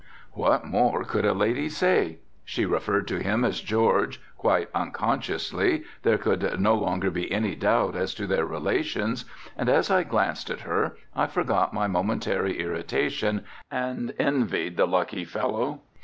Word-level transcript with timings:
What 0.31 0.65
more 0.65 1.03
could 1.03 1.25
a 1.25 1.33
lady 1.35 1.69
say? 1.69 2.21
She 2.43 2.65
referred 2.65 3.07
to 3.09 3.21
him 3.21 3.45
as 3.45 3.61
George, 3.61 4.19
quite 4.35 4.67
unconsciously, 4.73 5.83
there 6.01 6.17
could 6.17 6.59
no 6.59 6.73
longer 6.73 7.11
be 7.11 7.31
any 7.31 7.53
doubt 7.55 7.95
as 7.95 8.15
to 8.15 8.25
their 8.25 8.43
relations 8.47 9.25
and 9.55 9.69
as 9.69 9.91
I 9.91 10.01
glanced 10.01 10.49
at 10.49 10.61
her 10.61 10.97
I 11.15 11.27
forgot 11.27 11.71
my 11.71 11.85
momentary 11.85 12.57
irritation 12.59 13.43
and 13.69 14.15
envied 14.17 14.75
the 14.75 14.87
lucky 14.87 15.23
fellow. 15.23 15.81